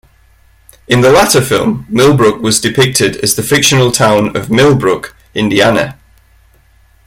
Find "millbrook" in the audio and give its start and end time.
1.87-2.41, 4.49-5.15